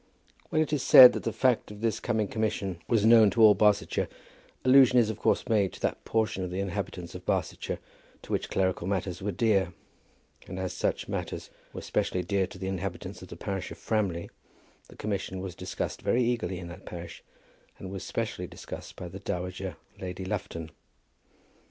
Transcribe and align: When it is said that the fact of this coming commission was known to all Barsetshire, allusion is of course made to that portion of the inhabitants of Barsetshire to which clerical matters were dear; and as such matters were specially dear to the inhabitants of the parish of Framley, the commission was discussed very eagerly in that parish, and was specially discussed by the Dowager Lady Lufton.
When 0.49 0.63
it 0.63 0.73
is 0.73 0.81
said 0.81 1.13
that 1.13 1.21
the 1.21 1.31
fact 1.31 1.69
of 1.69 1.81
this 1.81 1.99
coming 1.99 2.27
commission 2.27 2.79
was 2.87 3.05
known 3.05 3.29
to 3.29 3.41
all 3.43 3.53
Barsetshire, 3.53 4.07
allusion 4.65 4.97
is 4.97 5.11
of 5.11 5.19
course 5.19 5.47
made 5.47 5.73
to 5.73 5.79
that 5.81 6.03
portion 6.05 6.43
of 6.43 6.49
the 6.49 6.59
inhabitants 6.59 7.13
of 7.13 7.23
Barsetshire 7.23 7.77
to 8.23 8.31
which 8.31 8.49
clerical 8.49 8.87
matters 8.87 9.21
were 9.21 9.31
dear; 9.31 9.73
and 10.47 10.57
as 10.57 10.73
such 10.73 11.07
matters 11.07 11.51
were 11.71 11.83
specially 11.83 12.23
dear 12.23 12.47
to 12.47 12.57
the 12.57 12.65
inhabitants 12.67 13.21
of 13.21 13.27
the 13.27 13.37
parish 13.37 13.69
of 13.69 13.77
Framley, 13.77 14.31
the 14.89 14.95
commission 14.95 15.39
was 15.39 15.53
discussed 15.53 16.01
very 16.01 16.23
eagerly 16.23 16.57
in 16.57 16.67
that 16.69 16.87
parish, 16.87 17.23
and 17.77 17.91
was 17.91 18.03
specially 18.03 18.47
discussed 18.47 18.95
by 18.95 19.07
the 19.07 19.19
Dowager 19.19 19.77
Lady 19.99 20.25
Lufton. 20.25 20.71